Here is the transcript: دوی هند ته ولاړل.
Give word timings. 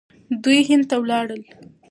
دوی 0.43 0.59
هند 0.69 0.83
ته 0.89 0.95
ولاړل. 1.01 1.41